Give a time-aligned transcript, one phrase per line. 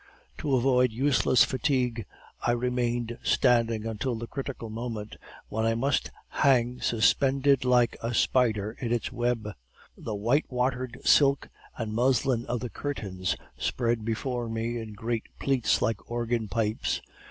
[0.39, 2.07] To avoid useless fatigue,
[2.41, 5.15] I remained standing until the critical moment,
[5.47, 9.53] when I must hang suspended like a spider in its web.
[9.95, 15.83] The white watered silk and muslin of the curtains spread before me in great pleats
[15.83, 17.01] like organ pipes.